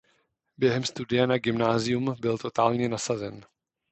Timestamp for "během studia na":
0.57-1.37